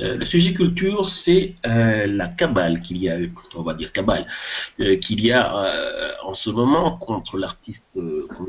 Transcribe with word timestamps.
Euh, 0.00 0.16
le 0.16 0.24
sujet 0.24 0.52
culture, 0.52 1.08
c'est 1.08 1.54
euh, 1.66 2.06
la 2.06 2.28
cabale 2.28 2.80
qu'il 2.80 2.98
y 2.98 3.08
a, 3.08 3.18
on 3.54 3.62
va 3.62 3.74
dire 3.74 3.92
cabale, 3.92 4.26
euh, 4.80 4.96
qu'il 4.96 5.24
y 5.24 5.32
a 5.32 6.16
en 6.24 6.34
ce 6.34 6.50
moment 6.50 6.96
contre 6.96 7.38
l'artiste. 7.38 7.98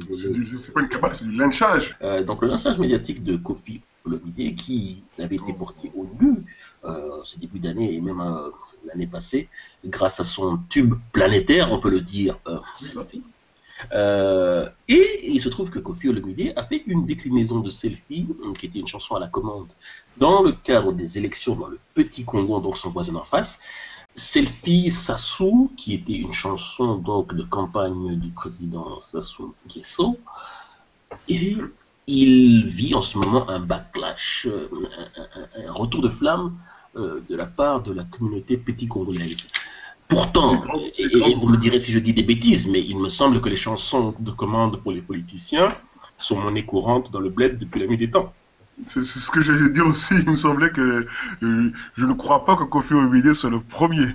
C'est 0.09 0.73
pas 0.73 0.81
une 0.81 0.89
cabale, 0.89 1.15
c'est 1.15 1.25
du 1.25 1.37
lynchage. 1.37 1.97
donc 2.25 2.41
le 2.41 2.47
lynchage 2.47 2.77
médiatique 2.77 3.23
de 3.23 3.35
Kofi 3.35 3.81
Olomide 4.05 4.55
qui 4.55 5.03
avait 5.19 5.35
été 5.35 5.53
porté 5.53 5.91
au 5.95 6.07
nu 6.19 6.43
ce 7.23 7.39
début 7.39 7.59
d'année 7.59 7.93
et 7.93 8.01
même 8.01 8.21
l'année 8.85 9.07
passée 9.07 9.47
grâce 9.85 10.19
à 10.19 10.23
son 10.23 10.59
tube 10.69 10.95
planétaire, 11.11 11.71
on 11.71 11.79
peut 11.79 11.89
le 11.89 12.01
dire. 12.01 12.37
Euh, 13.91 14.69
et 14.87 15.19
il 15.23 15.39
se 15.39 15.49
trouve 15.49 15.69
que 15.69 15.79
Kofi 15.79 16.09
Olomide 16.09 16.53
a 16.55 16.63
fait 16.63 16.83
une 16.87 17.05
déclinaison 17.05 17.59
de 17.59 17.69
Selfie, 17.69 18.27
euh, 18.43 18.53
qui 18.53 18.67
était 18.67 18.79
une 18.79 18.87
chanson 18.87 19.15
à 19.15 19.19
la 19.19 19.27
commande, 19.27 19.67
dans 20.17 20.41
le 20.41 20.51
cadre 20.51 20.93
des 20.93 21.17
élections 21.17 21.55
dans 21.55 21.67
le 21.67 21.79
Petit 21.93 22.23
Congo, 22.23 22.59
donc 22.59 22.77
son 22.77 22.89
voisin 22.89 23.15
en 23.15 23.25
face. 23.25 23.59
Selfie 24.15 24.91
Sassou, 24.91 25.71
qui 25.75 25.95
était 25.95 26.13
une 26.13 26.33
chanson 26.33 26.97
donc 26.97 27.33
de 27.33 27.43
campagne 27.43 28.15
du 28.19 28.29
président 28.29 28.99
Sassou 28.99 29.55
Nguesso, 29.65 30.19
et 31.27 31.57
il 32.05 32.65
vit 32.65 32.93
en 32.95 33.01
ce 33.01 33.17
moment 33.17 33.49
un 33.49 33.59
backlash, 33.59 34.47
euh, 34.49 34.69
un, 35.55 35.71
retour 35.71 36.01
de 36.01 36.09
flamme 36.09 36.55
de 36.95 37.35
la 37.35 37.47
part 37.47 37.81
de 37.81 37.91
la 37.91 38.03
communauté 38.03 38.55
petit 38.55 38.87
congolaise. 38.87 39.47
Pourtant, 40.13 40.53
et, 40.97 41.35
vous 41.35 41.47
me 41.47 41.57
direz 41.57 41.79
si 41.79 41.91
je 41.91 41.99
dis 41.99 42.13
des 42.13 42.23
bêtises, 42.23 42.67
mais 42.67 42.81
il 42.81 42.99
me 42.99 43.09
semble 43.09 43.41
que 43.41 43.49
les 43.49 43.55
chansons 43.55 44.13
de 44.19 44.31
commande 44.31 44.81
pour 44.81 44.91
les 44.91 45.01
politiciens 45.01 45.69
sont 46.17 46.39
monnaie 46.39 46.65
courante 46.65 47.11
dans 47.11 47.19
le 47.19 47.29
bled 47.29 47.57
depuis 47.57 47.79
la 47.79 47.87
nuit 47.87 47.97
des 47.97 48.11
temps. 48.11 48.31
C'est 48.85 49.03
c'est 49.03 49.19
ce 49.19 49.31
que 49.31 49.41
j'allais 49.41 49.69
dire 49.69 49.87
aussi. 49.87 50.13
Il 50.15 50.29
me 50.29 50.37
semblait 50.37 50.69
que 50.69 51.07
euh, 51.43 51.71
je 51.95 52.05
ne 52.05 52.13
crois 52.13 52.45
pas 52.45 52.55
que 52.55 52.63
Kofi 52.63 52.93
Olomide 52.93 53.33
soit 53.33 53.49
le 53.49 53.59
premier. 53.59 54.07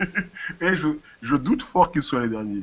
Et 0.60 0.76
je, 0.76 0.88
je 1.22 1.36
doute 1.36 1.62
fort 1.62 1.90
qu'il 1.90 2.02
soit 2.02 2.20
le 2.20 2.28
dernier. 2.28 2.62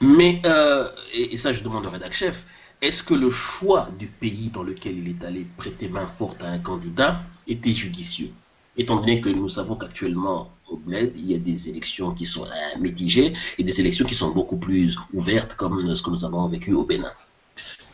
Mais, 0.00 0.40
euh, 0.46 0.88
et, 1.12 1.34
et 1.34 1.36
ça 1.36 1.52
je 1.52 1.62
demande 1.62 1.86
au 1.86 1.90
rédac 1.90 2.12
chef, 2.12 2.36
est-ce 2.80 3.02
que 3.02 3.14
le 3.14 3.30
choix 3.30 3.88
du 3.98 4.06
pays 4.06 4.50
dans 4.50 4.62
lequel 4.62 4.98
il 4.98 5.08
est 5.08 5.24
allé 5.24 5.46
prêter 5.56 5.88
main 5.88 6.06
forte 6.06 6.42
à 6.42 6.48
un 6.48 6.58
candidat 6.58 7.22
était 7.46 7.72
judicieux 7.72 8.30
Étant 8.76 8.96
donné 8.96 9.20
que 9.20 9.28
nous 9.28 9.48
savons 9.48 9.74
qu'actuellement 9.74 10.52
au 10.70 10.76
bled, 10.76 11.12
il 11.16 11.26
y 11.30 11.34
a 11.34 11.38
des 11.38 11.68
élections 11.68 12.12
qui 12.14 12.26
sont 12.26 12.44
euh, 12.44 12.78
mitigées 12.80 13.34
et 13.58 13.64
des 13.64 13.80
élections 13.80 14.04
qui 14.06 14.14
sont 14.14 14.30
beaucoup 14.30 14.56
plus 14.56 14.96
ouvertes 15.12 15.54
comme 15.54 15.94
ce 15.94 16.02
que 16.02 16.10
nous 16.10 16.24
avons 16.24 16.46
vécu 16.46 16.72
au 16.74 16.84
Bénin. 16.84 17.12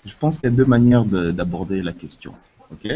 Je 0.04 0.14
pense 0.18 0.38
qu'il 0.38 0.50
y 0.50 0.52
a 0.52 0.56
deux 0.56 0.64
manières 0.66 1.04
de- 1.04 1.30
d'aborder 1.30 1.82
la 1.82 1.92
question. 1.92 2.34
Ok? 2.72 2.88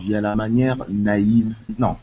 Il 0.00 0.08
y 0.08 0.14
a 0.14 0.20
la 0.20 0.36
manière 0.36 0.76
naïve, 0.88 1.54
non, 1.78 1.96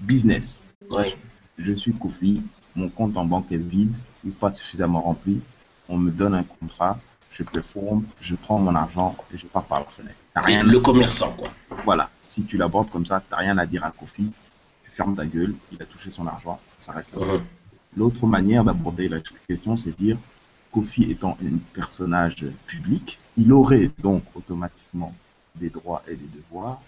business. 0.00 0.60
Ouais. 0.90 1.14
Je 1.58 1.72
suis 1.72 1.92
Kofi, 1.92 2.42
mon 2.74 2.88
compte 2.88 3.16
en 3.16 3.24
banque 3.24 3.50
est 3.52 3.56
vide 3.56 3.94
ou 4.26 4.30
pas 4.30 4.52
suffisamment 4.52 5.00
rempli. 5.02 5.40
On 5.88 5.96
me 5.96 6.10
donne 6.10 6.34
un 6.34 6.42
contrat, 6.44 6.98
je 7.30 7.42
performe, 7.42 8.04
je 8.20 8.34
prends 8.34 8.58
mon 8.58 8.74
argent 8.74 9.16
et 9.32 9.38
je 9.38 9.46
pars 9.46 9.64
par 9.64 9.80
la 9.80 9.86
fenêtre. 9.86 10.16
Rien, 10.36 10.62
Le 10.62 10.78
commerçant, 10.80 11.32
quoi. 11.32 11.48
voilà. 11.84 12.10
Si 12.22 12.44
tu 12.44 12.56
l'abordes 12.58 12.90
comme 12.90 13.06
ça, 13.06 13.22
t'as 13.28 13.36
rien 13.36 13.56
à 13.58 13.66
dire 13.66 13.84
à 13.84 13.90
Kofi. 13.90 14.30
Tu 14.88 14.96
fermes 14.96 15.14
ta 15.14 15.26
gueule, 15.26 15.54
il 15.72 15.82
a 15.82 15.84
touché 15.84 16.10
son 16.10 16.26
argent, 16.26 16.58
ça 16.78 16.92
s'arrête 16.92 17.12
là. 17.14 17.40
L'autre 17.96 18.26
manière 18.26 18.64
d'aborder 18.64 19.08
la 19.08 19.18
question, 19.48 19.76
c'est 19.76 19.96
dire 19.98 20.16
Kofi 20.72 21.10
étant 21.10 21.36
un 21.42 21.56
personnage 21.72 22.44
public, 22.66 23.18
il 23.36 23.52
aurait 23.52 23.90
donc 24.02 24.22
automatiquement 24.34 25.14
des 25.56 25.70
droits 25.70 26.02
et 26.08 26.14
des 26.14 26.26
devoirs, 26.38 26.80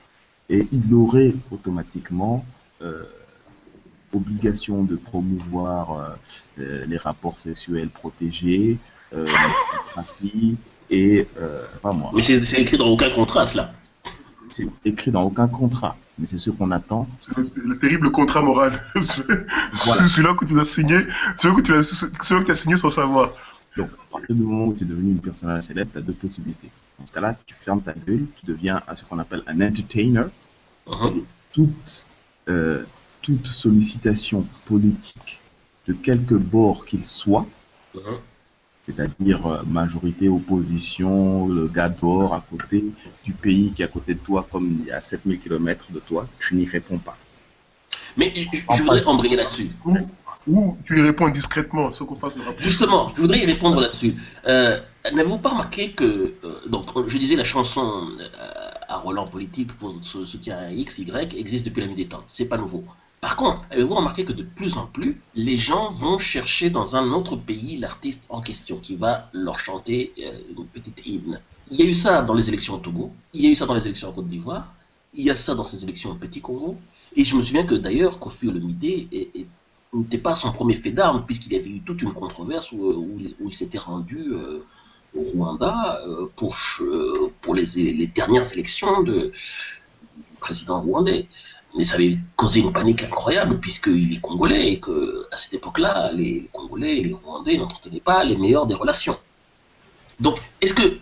et 0.49 0.67
il 0.73 0.93
aurait 0.95 1.35
automatiquement 1.51 2.45
euh, 2.83 3.05
obligation 4.13 4.83
de 4.85 4.97
promouvoir 4.97 5.93
euh, 5.93 6.09
euh, 6.59 6.85
les 6.87 6.97
rapports 6.97 7.39
sexuels 7.39 7.89
protégés, 7.89 8.79
euh, 9.15 9.25
la 9.27 9.49
démocratie, 9.73 10.57
et 10.91 11.27
euh, 11.39 11.65
pas 11.83 11.93
moi. 11.93 12.11
Mais 12.15 12.23
c'est 12.23 12.45
c'est 12.45 12.61
écrit 12.61 12.77
dans 12.77 12.89
aucun 12.89 13.11
contrat, 13.11 13.47
cela. 13.47 13.73
C'est 14.51 14.67
écrit 14.85 15.11
dans 15.11 15.23
aucun 15.23 15.49
contrat, 15.49 15.97
mais 16.19 16.27
c'est 16.27 16.39
ce 16.39 16.51
qu'on 16.51 16.71
attend. 16.71 17.07
C'est 17.19 17.37
le, 17.37 17.51
le 17.65 17.79
terrible 17.79 18.11
contrat 18.11 18.43
moral. 18.43 18.73
Voilà. 19.85 20.09
Celui-là 20.09 20.35
que 20.35 20.45
tu 20.45 20.59
as 20.59 20.65
signé, 20.65 20.99
celui 21.37 21.57
que 21.57 21.63
tu 21.63 21.75
as, 21.75 21.83
celui 21.83 22.41
que 22.41 22.47
tu 22.47 22.51
as 22.51 22.55
signé 22.55 22.77
sans 22.77 22.91
savoir. 22.91 23.33
Donc, 23.77 23.89
à 23.93 24.13
partir 24.13 24.35
du 24.35 24.43
moment 24.43 24.67
où 24.67 24.75
tu 24.75 24.85
es 24.85 24.87
devenu 24.87 25.13
une 25.13 25.21
personnage 25.21 25.63
célèbre, 25.65 25.93
tu 25.93 25.99
as 25.99 26.03
deux 26.03 26.13
possibilités. 26.13 26.69
Dans 26.99 27.07
ce 27.07 27.13
cas-là, 27.13 27.37
tu 27.47 27.55
fermes 27.55 27.81
ta 27.83 27.93
gueule, 27.93 28.27
tu 28.39 28.45
deviens 28.47 28.83
ce 28.95 29.05
qu'on 29.05 29.19
appelle 29.21 29.43
un 29.47 29.61
entertainer. 29.61 30.25
Mhm. 30.89 31.23
Toute, 31.53 32.07
euh, 32.49 32.83
toute 33.23 33.47
sollicitation 33.47 34.45
politique 34.65 35.41
de 35.87 35.93
quelque 35.93 36.35
bord 36.35 36.85
qu'il 36.85 37.05
soit, 37.05 37.47
Mhm. 37.95 38.19
C'est-à-dire 38.87 39.47
euh, 39.47 39.63
majorité, 39.67 40.29
opposition, 40.29 41.47
le 41.49 41.69
gars 41.69 41.89
dehors 41.89 42.35
à 42.35 42.45
côté 42.51 42.85
du 43.25 43.33
pays 43.33 43.73
qui 43.73 43.83
est 43.83 43.85
à 43.85 43.89
côté 43.89 44.15
de 44.15 44.21
toi, 44.21 44.47
comme 44.51 44.79
il 44.81 44.87
y 44.87 44.93
a 44.93 45.01
7000 45.01 45.39
km 45.39 45.93
de 45.93 46.01
toi, 46.01 46.27
tu 46.39 46.55
n'y 46.55 46.67
réponds 46.67 46.99
pas. 46.99 47.17
Mais 48.17 48.33
je, 48.35 48.43
je 48.57 48.63
En 48.67 48.77
voudrais 48.77 49.05
embrayer 49.05 49.37
là-dessus. 49.37 49.71
Ou, 49.85 49.97
ou 50.47 50.77
tu 50.85 50.99
y 50.99 51.03
réponds 51.03 51.29
discrètement, 51.29 51.93
sans 51.93 52.07
qu'on 52.07 52.15
fasse. 52.15 52.39
Justement, 52.59 53.07
je 53.09 53.21
voudrais 53.21 53.39
y 53.39 53.47
répondre 53.47 53.81
là-dessus. 53.81 54.15
Euh, 54.47 54.79
N'avez-vous 55.05 55.39
pas 55.39 55.51
remarqué 55.51 55.93
que, 55.93 56.35
euh, 56.45 56.69
donc, 56.69 56.87
je 57.07 57.19
disais, 57.19 57.37
la 57.37 57.45
chanson 57.45 58.09
euh, 58.19 58.71
à 58.89 58.99
Roland 58.99 59.27
politique 59.27 59.73
pour 59.79 59.95
ce 60.03 60.25
soutien 60.25 60.59
à 60.59 60.71
X, 60.71 60.99
Y 60.99 61.35
existe 61.35 61.65
depuis 61.65 61.81
la 61.81 61.87
nuit 61.87 61.95
des 61.95 62.07
temps. 62.07 62.23
C'est 62.29 62.45
pas 62.45 62.59
nouveau. 62.59 62.85
Par 63.21 63.37
contre, 63.37 63.63
avez-vous 63.71 63.95
remarqué 63.95 64.25
que 64.25 64.33
de 64.33 64.43
plus 64.43 64.77
en 64.79 64.87
plus, 64.87 65.21
les 65.35 65.59
gens 65.59 65.91
vont 65.91 66.17
chercher 66.17 66.71
dans 66.71 66.97
un 66.97 67.13
autre 67.13 67.37
pays 67.37 67.77
l'artiste 67.77 68.25
en 68.31 68.41
question 68.41 68.79
qui 68.79 68.97
va 68.97 69.29
leur 69.35 69.59
chanter 69.61 70.13
euh, 70.19 70.41
une 70.57 70.67
petite 70.67 71.07
hymne? 71.07 71.41
Il 71.71 71.79
y 71.79 71.83
a 71.83 71.87
eu 71.87 71.93
ça 71.95 72.23
dans 72.23 72.35
les 72.35 72.49
élections 72.49 72.75
au 72.75 72.79
Togo, 72.79 73.13
il 73.35 73.43
y 73.43 73.47
a 73.47 73.51
eu 73.51 73.55
ça 73.55 73.67
dans 73.67 73.75
les 73.75 73.85
élections 73.85 74.09
en 74.09 74.13
Côte 74.13 74.27
d'Ivoire, 74.27 74.75
il 75.13 75.25
y 75.25 75.31
a 75.31 75.37
ça 75.37 75.55
dans 75.55 75.65
ces 75.65 75.85
élections 75.85 76.13
au 76.13 76.15
Petit 76.15 76.41
Congo, 76.41 76.79
et 77.15 77.25
je 77.25 77.37
me 77.37 77.43
souviens 77.43 77.65
que 77.65 77.75
d'ailleurs, 77.75 78.19
Kofi 78.19 78.49
est- 78.49 79.47
n'était 79.93 80.19
pas 80.19 80.35
son 80.35 80.53
premier 80.53 80.77
fait 80.77 80.91
d'armes, 80.93 81.25
puisqu'il 81.27 81.53
y 81.53 81.57
avait 81.57 81.69
eu 81.69 81.81
toute 81.81 82.01
une 82.01 82.13
controverse 82.13 82.73
où, 82.73 83.19
il, 83.45 83.55
s'était 83.55 83.79
rendu 83.79 84.19
euh, 84.31 84.65
au 85.15 85.23
Rwanda 85.23 86.01
euh, 86.07 86.27
pour, 86.37 87.55
les, 87.55 87.67
les 87.77 88.07
dernières 88.07 88.51
élections 88.53 89.03
de, 89.03 89.33
président 90.41 90.81
rwandais. 90.81 91.29
Et 91.79 91.85
ça 91.85 91.95
avait 91.95 92.19
causé 92.37 92.61
une 92.61 92.73
panique 92.73 93.03
incroyable, 93.05 93.61
puisqu'il 93.61 94.15
est 94.15 94.21
congolais, 94.21 94.73
et 94.73 94.81
que 94.81 95.27
à 95.31 95.37
cette 95.37 95.55
époque-là, 95.55 96.11
les 96.13 96.49
Congolais 96.53 96.99
et 96.99 97.05
les 97.05 97.13
Rwandais 97.13 97.59
n'entretenaient 97.59 98.01
pas 98.01 98.25
les 98.25 98.37
meilleures 98.37 98.67
des 98.67 98.75
relations. 98.75 99.17
Donc, 100.19 100.39
est-ce 100.61 100.75
que 100.75 100.99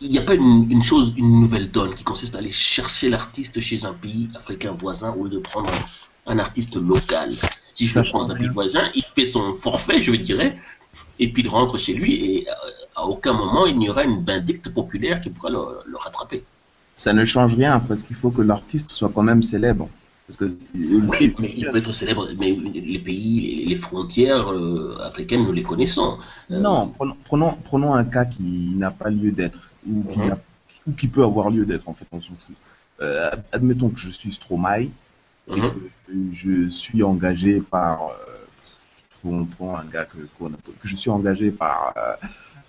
il 0.00 0.10
n'y 0.10 0.18
a 0.18 0.22
pas 0.22 0.34
une, 0.34 0.70
une 0.70 0.82
chose, 0.82 1.12
une 1.16 1.40
nouvelle 1.40 1.70
donne 1.70 1.94
qui 1.94 2.04
consiste 2.04 2.34
à 2.34 2.38
aller 2.38 2.52
chercher 2.52 3.08
l'artiste 3.08 3.60
chez 3.60 3.84
un 3.84 3.92
pays 3.92 4.28
africain 4.34 4.72
voisin 4.72 5.12
au 5.12 5.24
lieu 5.24 5.30
de 5.30 5.38
prendre 5.38 5.70
un, 5.72 6.32
un 6.32 6.38
artiste 6.38 6.76
local? 6.76 7.32
Si 7.74 7.86
je 7.86 8.00
prends 8.00 8.20
dans 8.22 8.30
un 8.32 8.36
pays 8.36 8.48
voisin, 8.48 8.90
il 8.94 9.04
fait 9.14 9.24
son 9.24 9.54
forfait, 9.54 10.00
je 10.00 10.12
dirais, 10.12 10.58
et 11.20 11.32
puis 11.32 11.42
il 11.42 11.48
rentre 11.48 11.78
chez 11.78 11.94
lui, 11.94 12.14
et 12.14 12.48
euh, 12.48 12.52
à 12.96 13.06
aucun 13.06 13.32
moment 13.32 13.66
il 13.66 13.78
n'y 13.78 13.88
aura 13.88 14.02
une 14.02 14.24
vindicte 14.24 14.68
populaire 14.74 15.20
qui 15.20 15.30
pourra 15.30 15.50
le, 15.50 15.58
le 15.86 15.96
rattraper. 15.96 16.42
Ça 16.96 17.12
ne 17.12 17.24
change 17.24 17.54
rien 17.54 17.78
parce 17.78 18.02
qu'il 18.02 18.16
faut 18.16 18.30
que 18.30 18.42
l'artiste 18.42 18.90
soit 18.90 19.10
quand 19.14 19.22
même 19.22 19.44
célèbre. 19.44 19.88
Parce 20.28 20.36
que 20.36 20.44
Oui, 20.74 21.34
mais 21.38 21.54
il 21.56 21.66
peut 21.70 21.78
être 21.78 21.92
célèbre, 21.92 22.28
mais 22.38 22.52
les 22.52 22.98
pays, 22.98 23.64
les, 23.64 23.76
frontières 23.76 24.52
euh, 24.52 24.98
africaines, 25.00 25.42
nous 25.44 25.52
les 25.52 25.62
connaissons. 25.62 26.18
Euh, 26.50 26.60
Non, 26.60 26.88
prenons, 26.88 27.16
prenons, 27.24 27.54
prenons 27.64 27.94
un 27.94 28.04
cas 28.04 28.26
qui 28.26 28.74
n'a 28.76 28.90
pas 28.90 29.08
lieu 29.08 29.32
d'être, 29.32 29.70
ou, 29.88 30.02
qui 30.02 30.18
Mhm. 30.18 30.28
n'a- 30.28 30.38
ou 30.86 30.92
qui 30.92 31.08
peut 31.08 31.24
avoir 31.24 31.48
lieu 31.48 31.64
d'être, 31.64 31.88
en 31.88 31.94
fait, 31.94 32.04
on 32.12 32.20
s'en 32.20 32.36
fout. 32.36 32.54
Euh, 33.00 33.30
admettons 33.52 33.88
que 33.88 33.98
je 33.98 34.10
suis 34.10 34.30
Stromae, 34.30 34.82
et 34.82 34.90
mhm. 35.48 35.70
que 36.06 36.12
je 36.34 36.68
suis 36.68 37.02
engagé 37.02 37.62
par. 37.62 38.08
Euh, 38.08 39.24
on 39.24 39.46
prend 39.46 39.78
un 39.78 39.84
gars 39.84 40.04
que, 40.04 40.18
que 40.18 40.88
je 40.88 40.94
suis 40.94 41.10
engagé 41.10 41.50
par 41.50 41.94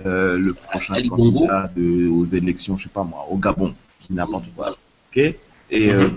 le 0.03 0.51
prochain 0.53 0.95
candidat 1.09 1.69
de, 1.75 2.07
aux 2.07 2.25
élections, 2.25 2.77
je 2.77 2.83
sais 2.83 2.89
pas 2.89 3.03
moi, 3.03 3.27
au 3.29 3.35
Gabon, 3.37 3.75
qui 3.99 4.13
n'importe 4.13 4.45
quoi. 4.55 4.77
Ok? 5.11 5.35
Et 5.71 5.91
euh, 5.91 6.09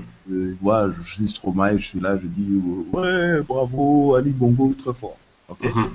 moi, 0.61 0.91
je 0.99 1.03
suis 1.15 1.29
Stromae, 1.29 1.77
je 1.79 1.87
suis 1.89 2.01
là, 2.01 2.17
je 2.19 2.27
dis 2.27 2.49
ouais, 2.93 3.43
bravo, 3.43 4.15
Ali 4.15 4.31
Bongo, 4.31 4.75
très 4.79 4.95
fort. 4.95 5.17
Ok 5.49 5.65
Mhm. 5.65 5.91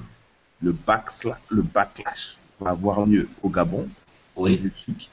le, 0.62 0.74
backsla- 0.88 1.38
le 1.50 1.62
backlash 1.62 2.38
va 2.60 2.72
avoir 2.72 3.06
lieu 3.06 3.28
au 3.44 3.50
Gabon, 3.50 3.88
en 4.36 4.42
Oui. 4.44 4.58
Belgique, 4.58 5.10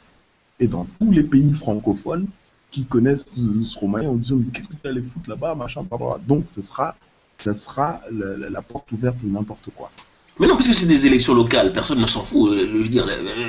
et 0.60 0.66
dans 0.68 0.86
tous 0.98 1.10
les 1.10 1.22
pays 1.22 1.54
francophones 1.54 2.26
qui 2.70 2.84
connaissent 2.86 3.36
le 3.38 3.64
Stromae 3.64 4.06
en 4.06 4.14
disant 4.16 4.36
mais 4.36 4.46
qu'est-ce 4.52 4.68
que 4.68 4.74
tu 4.74 4.88
allais 4.88 5.02
foutre 5.02 5.28
là-bas, 5.30 5.54
machin, 5.54 5.82
blablabla. 5.82 6.18
Donc 6.26 6.46
ce 6.50 6.60
sera, 6.62 6.96
sera 7.38 8.00
la, 8.10 8.36
la- 8.36 8.50
la 8.50 8.62
porte 8.62 8.90
ouverte 8.92 9.16
de 9.22 9.28
n'importe 9.28 9.68
quoi. 9.74 9.90
Mais 10.40 10.48
non, 10.48 10.54
parce 10.56 10.66
que 10.66 10.74
c'est 10.74 10.86
des 10.86 11.06
élections 11.06 11.34
locales, 11.34 11.72
personne 11.72 12.00
ne 12.00 12.06
s'en 12.06 12.22
fout. 12.22 12.50
euh, 12.50 12.66
je 12.72 12.78
veux 12.78 12.88
dire, 12.88 13.06
euh, 13.08 13.48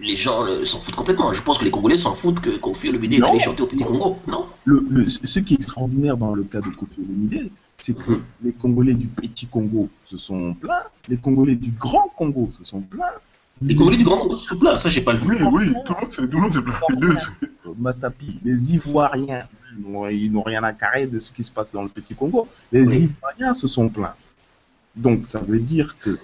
les 0.00 0.16
gens 0.16 0.44
euh, 0.46 0.64
s'en 0.64 0.78
foutent 0.78 0.94
complètement. 0.96 1.32
Je 1.34 1.42
pense 1.42 1.58
que 1.58 1.64
les 1.64 1.70
Congolais 1.70 1.98
s'en 1.98 2.14
foutent 2.14 2.40
que 2.40 2.56
Kofi 2.56 2.88
Olomide 2.88 3.12
est 3.14 3.22
allé 3.22 3.38
chanter 3.38 3.62
au 3.62 3.66
Petit 3.66 3.84
Congo, 3.84 4.16
non 4.26 4.46
Le, 4.64 4.82
le- 4.90 5.06
ce 5.06 5.38
qui 5.40 5.54
est 5.54 5.56
extraordinaire 5.56 6.16
dans 6.16 6.34
le 6.34 6.42
cas 6.44 6.60
de 6.60 6.68
Kofi 6.68 7.00
Olomide, 7.00 7.50
c'est 7.76 7.94
que 7.96 8.12
Mhm. 8.12 8.22
les 8.44 8.52
Congolais 8.52 8.94
du 8.94 9.08
petit 9.08 9.46
Congo 9.46 9.88
se 10.06 10.16
sont 10.16 10.54
plaints, 10.54 10.84
les 11.08 11.16
Congolais 11.18 11.56
du 11.56 11.70
grand 11.72 12.08
Congo 12.16 12.50
se 12.58 12.64
sont 12.64 12.80
plaints. 12.80 13.04
Les 13.60 13.76
Congolais 13.76 13.98
du 13.98 14.04
Grand 14.04 14.16
Congo 14.18 14.38
se 14.38 14.54
plaint, 14.54 14.78
ça 14.78 14.88
j'ai 14.90 15.02
pas 15.02 15.12
le 15.12 15.18
vu. 15.20 15.26
Oui, 15.28 15.36
oui, 15.52 15.72
tout 15.84 15.92
le 15.94 16.00
monde 16.00 16.12
s'est 16.12 16.26
tout 16.28 16.36
le 16.38 16.42
monde 16.42 16.52
s'est 16.52 16.62
plaint. 16.62 16.76
Les 16.90 16.96
deux, 16.96 17.14
Mastapi, 17.78 18.38
les 18.42 18.74
Ivoiriens, 18.74 19.46
ils 19.78 19.82
n'ont- 19.92 20.08
ils 20.08 20.32
n'ont 20.32 20.42
rien 20.42 20.62
à 20.64 20.72
carrer 20.72 21.06
de 21.06 21.18
ce 21.18 21.30
qui 21.30 21.44
se 21.44 21.52
passe 21.52 21.70
dans 21.70 21.82
le 21.82 21.88
petit 21.88 22.14
Congo. 22.14 22.48
Les 22.72 22.82
Oui. 22.86 23.10
Ivoiriens 23.20 23.54
se 23.54 23.68
sont 23.68 23.88
plaints. 23.88 24.14
Donc 24.96 25.26
ça 25.26 25.40
veut 25.40 25.58
dire 25.60 25.96
que 25.98 26.18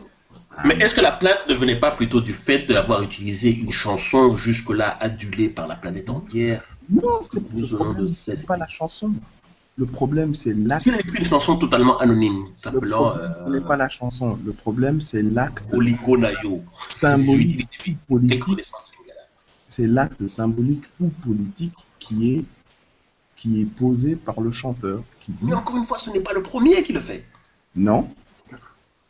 Mais 0.65 0.75
est-ce 0.77 0.95
que 0.95 1.01
la 1.01 1.13
plainte 1.13 1.49
ne 1.49 1.55
venait 1.55 1.79
pas 1.79 1.93
plutôt 1.93 2.21
du 2.21 2.35
fait 2.35 2.67
d'avoir 2.67 3.03
utilisé 3.03 3.55
une 3.55 3.71
chanson 3.71 4.35
jusque-là 4.35 4.97
adulée 5.01 5.49
par 5.49 5.67
la 5.69 5.77
planète 5.77 6.11
entière? 6.11 6.63
Non, 6.91 7.19
c'est 7.21 7.41
cette- 8.09 8.47
pas 8.47 8.57
la 8.57 8.69
chanson. 8.69 9.13
Le 9.77 9.87
problème, 9.87 10.35
c'est 10.35 10.55
l'acte. 10.55 10.83
S'il 10.83 10.95
avait 10.95 11.03
une 11.17 11.25
chanson 11.25 11.57
totalement 11.57 11.99
anonyme, 11.99 12.47
s'appelant 12.57 13.11
problème, 13.11 13.35
ce 13.47 13.51
n'est 13.53 13.61
pas 13.61 13.77
la 13.77 13.89
chanson. 13.89 14.39
Le 14.45 14.53
problème, 14.53 15.01
c'est 15.01 15.23
l'acte 15.23 15.63
symbolique 16.91 17.69
Quelle 17.79 17.97
politique. 18.09 18.73
C'est 19.69 19.87
l'acte 19.87 20.27
symbolique 20.27 20.85
ou 20.99 21.09
politique 21.09 21.75
qui 22.01 22.35
est 22.35 22.45
qui 23.37 23.61
est 23.61 23.67
posé 23.67 24.17
par 24.17 24.41
le 24.41 24.51
chanteur 24.51 25.01
qui 25.21 25.31
dit 25.31 25.47
Mais 25.47 25.55
encore 25.55 25.77
une 25.77 25.85
fois, 25.85 25.99
ce 25.99 26.11
n'est 26.11 26.21
pas 26.21 26.33
le 26.33 26.43
premier 26.43 26.83
qui 26.83 26.93
le 26.93 27.01
fait. 27.01 27.25
non. 27.77 28.11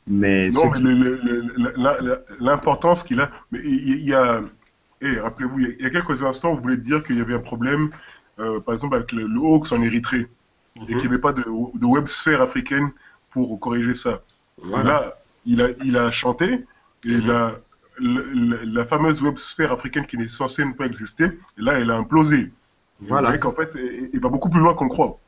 Mais 0.09 0.51
Non, 0.51 0.71
mais 0.71 0.79
qui- 0.79 0.83
l'importance 2.41 3.03
qu'il 3.03 3.21
a. 3.21 3.31
Mais 3.53 3.61
il 3.65 4.01
y, 4.05 4.15
a. 4.15 4.43
eh, 5.03 5.19
rappelez-vous, 5.21 5.61
il 5.61 5.77
y 5.81 5.87
a- 5.87 5.91
quelques 5.91 6.23
instants, 6.23 6.55
vous 6.55 6.63
voulez 6.63 6.77
dire 6.77 7.03
qu'il 7.03 7.19
y 7.19 7.21
avait 7.21 7.35
un 7.35 7.41
problème, 7.41 7.91
euh, 8.39 8.61
par 8.61 8.75
exemple, 8.75 8.97
avec 8.97 9.13
le, 9.13 9.27
le 9.27 9.41
Hawks 9.41 9.71
en 9.73 9.83
Érythrée, 9.83 10.27
et 10.83 10.87
qu'il 10.87 10.97
n'y 10.97 11.07
avait 11.07 11.19
pas 11.19 11.33
de, 11.33 11.43
de 11.43 11.87
web 11.87 12.07
sphère 12.07 12.41
africaine 12.41 12.91
pour 13.31 13.59
corriger 13.61 13.95
ça. 13.95 14.23
Voilà. 14.63 14.85
Là, 14.85 15.19
il 15.45 15.61
a, 15.63 15.69
il 15.85 15.97
a 15.97 16.11
chanté, 16.11 16.65
et 17.05 17.17
Mhm. 17.17 17.27
la, 17.27 17.57
la, 18.01 18.21
la- 18.35 18.65
la 18.65 18.85
fameuse 18.85 19.23
web 19.23 19.37
sphère 19.37 19.73
africaine 19.73 20.07
qui 20.07 20.17
est 20.17 20.29
censée 20.29 20.65
ne 20.65 20.73
pas 20.73 20.87
exister, 20.87 21.25
et 21.27 21.31
là, 21.59 21.79
elle 21.79 21.91
a 21.91 21.97
implosé. 21.97 22.53
Voilà, 23.01 23.35
Et 23.35 23.39
qu'en 23.39 23.51
fait, 23.51 23.71
il 24.13 24.21
va 24.21 24.29
beaucoup 24.29 24.51
plus 24.51 24.61
loin 24.61 24.75
qu'on 24.75 24.89
croit. 24.89 25.19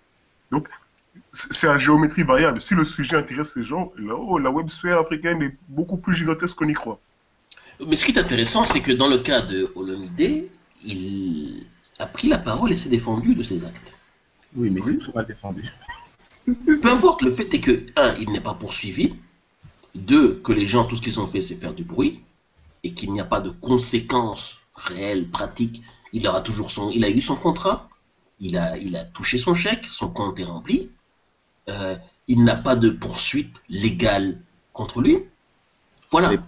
Donc, 0.50 0.68
c'est 1.32 1.68
à 1.68 1.78
géométrie 1.78 2.22
variable. 2.22 2.60
Si 2.60 2.74
le 2.74 2.84
sujet 2.84 3.16
intéresse 3.16 3.56
les 3.56 3.64
gens, 3.64 3.92
là, 3.96 4.14
oh, 4.16 4.38
la 4.38 4.50
web 4.50 4.68
sphère 4.68 4.98
africaine 4.98 5.42
est 5.42 5.56
beaucoup 5.68 5.96
plus 5.96 6.14
gigantesque 6.14 6.56
qu'on 6.58 6.68
y 6.68 6.72
croit. 6.72 7.00
Mais 7.86 7.96
ce 7.96 8.04
qui 8.04 8.12
est 8.12 8.18
intéressant, 8.18 8.64
c'est 8.64 8.80
que 8.80 8.92
dans 8.92 9.08
le 9.08 9.18
cas 9.18 9.40
de 9.40 9.72
Olomide, 9.74 10.48
il 10.84 11.66
a 11.98 12.06
pris 12.06 12.28
la 12.28 12.38
parole 12.38 12.72
et 12.72 12.76
s'est 12.76 12.88
défendu 12.88 13.34
de 13.34 13.42
ses 13.42 13.64
actes. 13.64 13.94
oui, 14.54 14.70
mais 14.70 14.80
Oui. 14.80 14.86
c'est 14.92 14.98
très 14.98 15.12
mal 15.12 15.26
défendu. 15.26 15.64
Peu 16.46 16.88
importe, 16.88 17.22
le 17.22 17.30
fait 17.30 17.52
est 17.54 17.60
que, 17.60 17.86
un, 17.96 18.14
il 18.16 18.30
n'est 18.32 18.40
pas 18.40 18.54
poursuivi, 18.54 19.14
deux, 19.94 20.40
que 20.44 20.52
les 20.52 20.66
gens, 20.66 20.84
tout 20.84 20.96
ce 20.96 21.02
qu'ils 21.02 21.20
ont 21.20 21.26
fait, 21.26 21.40
c'est 21.42 21.54
faire 21.56 21.74
du 21.74 21.84
bruit, 21.84 22.22
et 22.82 22.92
qu'il 22.94 23.12
n'y 23.12 23.20
a 23.20 23.24
pas 23.24 23.40
de 23.40 23.50
conséquences 23.50 24.58
réelles, 24.74 25.28
pratiques. 25.28 25.82
Il 26.12 26.26
aura 26.26 26.40
toujours 26.40 26.70
son, 26.70 26.90
il 26.90 27.04
a 27.04 27.10
eu 27.10 27.20
son 27.20 27.36
contrat, 27.36 27.88
il 28.40 28.56
a, 28.56 28.76
il 28.78 28.96
a 28.96 29.04
touché 29.04 29.38
son 29.38 29.54
chèque, 29.54 29.86
son 29.86 30.08
compte 30.08 30.38
est 30.40 30.44
rempli, 30.44 30.90
euh, 31.68 31.96
il 32.28 32.42
n'a 32.42 32.56
pas 32.56 32.76
de 32.76 32.90
poursuite 32.90 33.56
légale 33.68 34.38
contre 34.72 35.00
lui. 35.00 35.18
Voilà. 36.10 36.30
Mais 36.30 36.38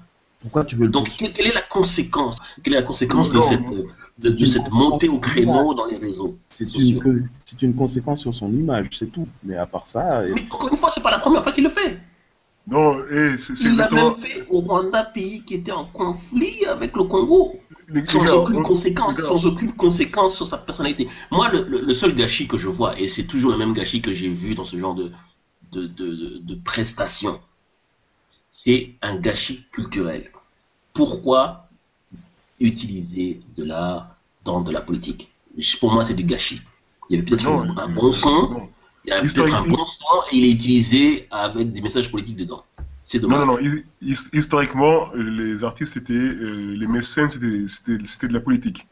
Pourquoi 0.40 0.64
tu 0.64 0.76
veux 0.76 0.86
le 0.86 0.92
Donc, 0.92 1.10
quelle, 1.16 1.32
quelle 1.32 1.46
est 1.46 1.54
la 1.54 1.62
conséquence 1.62 2.36
Quelle 2.62 2.74
est 2.74 2.80
la 2.80 2.82
conséquence 2.82 3.30
de 3.30 3.38
Non, 3.38 3.42
cette, 3.42 3.68
non. 3.68 3.84
de, 4.18 4.44
cette 4.44 4.70
montée 4.70 5.08
au 5.08 5.18
créneau 5.18 5.74
dans 5.74 5.86
les 5.86 5.96
réseaux 5.96 6.36
C'est 6.50 6.72
une, 6.74 7.28
c'est 7.38 7.62
une 7.62 7.74
conséquence 7.74 8.20
sur 8.20 8.34
son 8.34 8.52
image, 8.52 8.88
c'est 8.92 9.10
tout. 9.10 9.28
Mais 9.44 9.56
à 9.56 9.66
part 9.66 9.86
ça, 9.86 10.22
Mais 10.34 10.42
encore 10.50 10.68
une 10.68 10.76
fois, 10.76 10.90
c'est 10.90 11.02
pas 11.02 11.10
la 11.10 11.18
première 11.18 11.42
fois 11.42 11.52
qu'il 11.52 11.64
le 11.64 11.70
fait. 11.70 11.98
Non, 12.68 12.96
et 13.10 13.38
c'est 13.38 13.56
c'est 13.56 13.64
Il 13.64 13.76
l'a 13.76 13.84
exactement. 13.86 14.10
même 14.12 14.18
fait 14.18 14.44
au 14.48 14.60
Rwanda, 14.60 15.02
pays 15.04 15.42
qui 15.42 15.54
était 15.54 15.72
en 15.72 15.84
conflit 15.84 16.64
avec 16.66 16.96
le 16.96 17.04
Congo, 17.04 17.56
Les- 17.88 18.04
sans 18.06 18.22
gars, 18.24 18.36
aucune 18.36 18.58
on- 18.58 18.62
conséquence, 18.62 19.20
sans 19.20 19.46
aucune 19.46 19.72
conséquence 19.72 20.36
sur 20.36 20.46
sa 20.46 20.58
personnalité. 20.58 21.08
Moi, 21.32 21.48
le, 21.50 21.64
le- 21.64 21.80
le 21.80 21.94
seul 21.94 22.14
gâchis 22.14 22.46
que 22.46 22.58
je 22.58 22.68
vois, 22.68 22.98
et 23.00 23.08
c'est 23.08 23.24
toujours 23.26 23.50
le 23.50 23.58
même 23.58 23.72
gâchis 23.74 24.00
que 24.00 24.12
j'ai 24.12 24.28
vu 24.28 24.54
dans 24.54 24.64
ce 24.64 24.78
genre 24.78 24.94
de, 24.94 25.10
de, 25.72 25.86
de, 25.86 26.38
de- 26.38 26.54
prestations, 26.64 27.40
c'est 28.52 28.90
un 29.02 29.16
gâchis 29.16 29.64
culturel. 29.72 30.30
Pourquoi 30.94 31.68
utiliser 32.60 33.40
de 33.56 33.64
l'art 33.64 34.16
dans 34.44 34.60
de 34.60 34.70
la 34.72 34.80
politique? 34.80 35.32
Pour 35.80 35.92
moi, 35.92 36.04
c'est 36.04 36.14
du 36.14 36.24
gâchis. 36.24 36.60
Il 37.10 37.16
y 37.16 37.18
avait 37.18 37.26
peut-être 37.26 37.46
un, 37.48 37.88
bon 37.88 38.12
son. 38.12 38.68
Il 39.04 39.25
Historique- 39.25 39.54
un 39.54 39.62
bon 39.62 39.84
son, 39.84 40.04
et 40.31 40.37
il 40.37 40.44
est 40.44 40.52
utilisé 40.52 41.26
à 41.31 41.52
mettre 41.52 41.70
des 41.72 41.81
messages 41.81 42.10
politiques 42.10 42.37
dedans. 42.37 42.64
C'est 43.02 43.19
dommage. 43.19 43.40
Non, 43.40 43.46
non, 43.46 43.52
non. 43.54 43.58
his- 43.58 43.84
his- 44.00 44.28
Historiquement, 44.32 45.10
les 45.14 45.64
artistes 45.64 45.96
étaient. 45.96 46.12
euh, 46.14 46.75
les 46.76 46.87
mécènes, 46.87 47.28
c'était- 47.31 48.28
de 48.28 48.32
la 48.32 48.40
politique. 48.40 48.87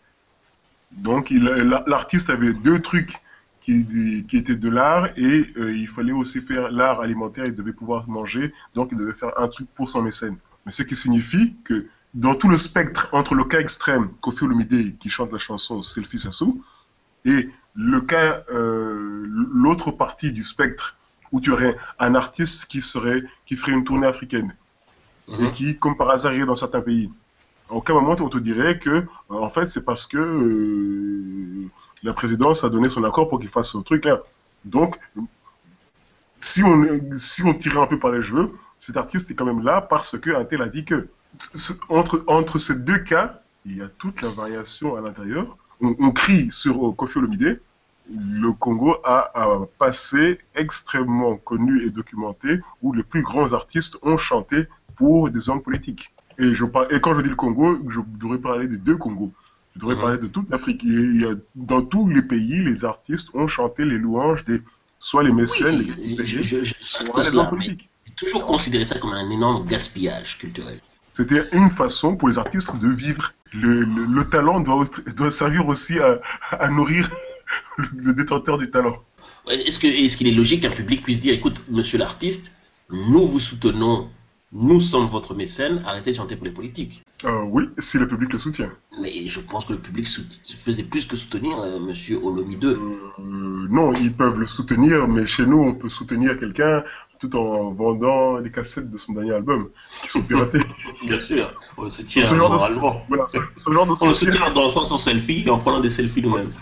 Donc, 0.92 1.30
l'artiste 1.30 2.30
avait 2.30 2.52
deux 2.52 2.80
trucs 2.80 3.14
qui, 3.60 3.86
qui 4.28 4.36
étaient 4.36 4.56
de 4.56 4.68
l'art 4.68 5.06
et 5.16 5.46
euh, 5.56 5.72
il 5.76 5.86
fallait 5.86 6.12
aussi 6.12 6.40
faire 6.40 6.70
l'art 6.72 7.00
alimentaire. 7.00 7.44
Il 7.46 7.54
devait 7.54 7.72
pouvoir 7.72 8.08
manger. 8.08 8.52
Donc, 8.74 8.88
il 8.92 8.98
devait 8.98 9.12
faire 9.12 9.32
un 9.38 9.46
truc 9.48 9.68
pour 9.76 9.88
son 9.88 10.02
mécène. 10.02 10.36
Mais 10.66 10.72
ce 10.72 10.82
qui 10.82 10.96
signifie 10.96 11.54
que 11.64 11.86
dans 12.12 12.34
tout 12.34 12.48
le 12.48 12.58
spectre 12.58 13.08
entre 13.12 13.34
le 13.36 13.44
cas 13.44 13.60
extrême, 13.60 14.08
Kofi 14.20 14.42
Olomide 14.44 14.98
qui 14.98 15.08
chante 15.10 15.32
la 15.32 15.38
chanson 15.38 15.80
Selfie 15.82 16.18
Sassou, 16.18 16.60
et 17.24 17.48
le 17.74 18.00
cas, 18.00 18.44
euh, 18.52 19.24
l'autre 19.52 19.90
partie 19.90 20.32
du 20.32 20.44
spectre 20.44 20.96
où 21.32 21.40
tu 21.40 21.52
aurais 21.52 21.76
un 21.98 22.14
artiste 22.14 22.66
qui 22.66 22.82
serait, 22.82 23.22
qui 23.46 23.56
ferait 23.56 23.72
une 23.72 23.84
tournée 23.84 24.06
africaine 24.06 24.54
Mhm. 25.28 25.44
et 25.44 25.50
qui, 25.50 25.78
comme 25.78 25.96
par 25.96 26.10
hasard, 26.10 26.34
irait 26.34 26.46
dans 26.46 26.56
certains 26.56 26.80
pays. 26.80 27.12
À 27.70 27.74
aucun 27.74 27.94
moment, 27.94 28.16
on 28.18 28.28
te 28.28 28.38
dirait 28.38 28.78
que, 28.78 28.90
euh, 28.90 29.04
en 29.28 29.48
fait, 29.50 29.68
c'est 29.70 29.84
parce 29.84 30.06
que 30.06 30.18
euh, 30.18 31.68
la 32.02 32.12
présidence 32.12 32.64
a 32.64 32.68
donné 32.70 32.88
son 32.88 33.04
accord 33.04 33.28
pour 33.28 33.38
qu'il 33.38 33.48
fasse 33.48 33.70
ce 33.72 33.78
truc-là. 33.78 34.22
Donc, 34.64 34.98
si 36.38 36.62
on, 36.64 36.86
si 37.18 37.42
on 37.44 37.54
tirait 37.54 37.80
un 37.80 37.86
peu 37.86 37.98
par 37.98 38.10
les 38.12 38.22
cheveux, 38.22 38.52
cet 38.78 38.96
artiste 38.96 39.30
est 39.30 39.34
quand 39.34 39.44
même 39.44 39.64
là 39.64 39.80
parce 39.80 40.18
qu'un 40.18 40.44
tel 40.44 40.62
a 40.62 40.68
dit 40.68 40.84
que. 40.84 41.08
Entre, 41.88 42.24
entre 42.26 42.58
ces 42.58 42.74
deux 42.74 42.98
cas, 42.98 43.40
il 43.64 43.76
y 43.76 43.82
a 43.82 43.88
toute 43.88 44.20
la 44.20 44.30
variation 44.30 44.96
à 44.96 45.00
l'intérieur. 45.00 45.56
On, 45.80 45.94
on 45.98 46.10
crie 46.10 46.50
sur 46.50 46.88
euh, 46.88 46.92
Kofi 46.92 47.18
Olomide. 47.18 47.60
Le 48.12 48.52
Congo 48.52 48.96
a 49.04 49.30
un 49.40 49.68
passé 49.78 50.40
extrêmement 50.56 51.36
connu 51.36 51.84
et 51.86 51.90
documenté 51.90 52.58
où 52.82 52.92
les 52.92 53.04
plus 53.04 53.22
grands 53.22 53.52
artistes 53.52 53.98
ont 54.02 54.16
chanté 54.16 54.64
pour 54.96 55.30
des 55.30 55.48
hommes 55.48 55.62
politiques. 55.62 56.12
Et, 56.38 56.54
je 56.54 56.64
parle, 56.64 56.88
et 56.92 57.00
quand 57.00 57.14
je 57.14 57.20
dis 57.20 57.28
le 57.28 57.36
Congo, 57.36 57.78
je 57.88 58.00
devrais 58.18 58.38
parler 58.38 58.66
des 58.66 58.78
deux 58.78 58.96
Congos. 58.96 59.32
Je 59.74 59.80
devrais 59.80 59.94
Mhm. 59.94 60.00
parler 60.00 60.18
de 60.18 60.26
toute 60.26 60.50
l'Afrique. 60.50 60.84
Dans 61.54 61.82
tous 61.82 62.08
les 62.08 62.22
pays, 62.22 62.60
les 62.64 62.84
artistes 62.84 63.28
ont 63.34 63.46
chanté 63.46 63.84
les 63.84 63.98
louanges 63.98 64.44
des 64.44 64.60
soit 64.98 65.22
les 65.22 65.32
mécènes, 65.32 65.78
Oui, 65.78 65.94
les 65.98 66.10
je, 66.26 66.38
PG, 66.38 66.42
je, 66.42 66.64
je- 66.64 66.74
soit 66.80 67.22
les 67.22 67.36
hommes 67.38 67.48
politiques. 67.48 67.88
j'ai 68.06 68.12
toujours 68.14 68.44
considéré 68.44 68.84
ça 68.84 68.98
comme 68.98 69.12
un 69.12 69.30
énorme 69.30 69.66
gaspillage 69.66 70.36
culturel. 70.38 70.80
C'était 71.14 71.44
une 71.52 71.70
façon 71.70 72.16
pour 72.16 72.28
les 72.28 72.38
artistes 72.38 72.76
de 72.76 72.88
vivre. 72.88 73.32
Le, 73.52 73.84
le- 73.84 74.04
le 74.06 74.24
talent 74.28 74.60
doit, 74.60 74.84
doit 75.16 75.30
servir 75.30 75.66
aussi 75.66 75.98
à, 75.98 76.68
nourrir 76.70 77.08
le 77.96 78.12
détenteur 78.14 78.58
du 78.58 78.70
talent. 78.70 78.96
Est-ce 79.48 79.78
que- 79.80 79.86
est-ce 79.86 80.16
qu'il 80.16 80.28
est 80.28 80.32
logique 80.32 80.62
qu'un 80.62 80.70
public 80.70 81.02
puisse 81.02 81.18
dire, 81.20 81.34
écoute, 81.34 81.62
monsieur 81.68 81.98
l'artiste, 81.98 82.52
nous 82.90 83.26
vous 83.26 83.40
soutenons, 83.40 84.08
nous 84.52 84.80
sommes 84.80 85.06
votre 85.08 85.34
mécène, 85.34 85.82
arrêtez 85.84 86.12
de 86.12 86.16
chanter 86.16 86.36
pour 86.36 86.44
les 86.44 86.52
politiques 86.52 87.02
Euh, 87.24 87.42
oui, 87.52 87.68
si 87.78 87.98
le 87.98 88.08
public 88.08 88.32
le 88.32 88.38
soutient. 88.38 88.70
Mais 89.00 89.28
je 89.28 89.40
pense 89.40 89.66
que 89.66 89.74
le 89.74 89.78
public 89.78 90.06
faisait 90.56 90.82
plus 90.82 91.06
que 91.06 91.16
soutenir 91.16 91.58
euh, 91.58 91.78
monsieur 91.78 92.18
Olomide. 92.22 92.64
Euh, 92.64 92.78
non, 93.18 93.92
ils 93.94 94.12
peuvent 94.12 94.38
le 94.38 94.46
soutenir, 94.46 95.06
mais 95.06 95.26
chez 95.26 95.44
nous, 95.44 95.58
on 95.58 95.74
peut 95.74 95.88
soutenir 95.88 96.38
quelqu'un 96.38 96.82
tout 97.18 97.36
en 97.36 97.74
vendant 97.74 98.38
les 98.38 98.50
cassettes 98.50 98.90
de 98.90 98.96
son 98.96 99.12
dernier 99.12 99.32
album, 99.32 99.68
qui 100.02 100.08
sont 100.08 100.22
piratées. 100.22 100.62
Bien 101.04 101.20
sûr, 101.20 101.52
on 101.76 101.84
le 101.84 101.90
soutient 101.90 102.24
ce, 102.24 102.34
genre 102.34 102.48
de, 102.48 102.54
moralement. 102.54 103.04
voilà, 103.08 103.28
ce, 103.28 103.38
ce 103.54 103.70
genre 103.70 103.86
de 103.86 103.92
On 104.00 104.08
le 104.08 104.14
soutien, 104.14 104.32
soutient 104.32 104.46
en 104.46 104.54
dansant 104.54 104.86
son 104.86 104.98
selfie 104.98 105.44
et 105.46 105.50
en 105.50 105.58
prenant 105.58 105.80
des 105.80 105.90
selfies 105.90 106.22
nous-mêmes. 106.22 106.52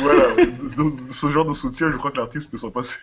voilà, 0.00 0.24
ce 1.08 1.30
genre 1.30 1.46
de 1.46 1.54
soutien, 1.54 1.90
je 1.90 1.96
crois 1.96 2.10
que 2.10 2.18
l'artiste 2.18 2.50
peut 2.50 2.58
s'en 2.58 2.70
passer. 2.70 2.98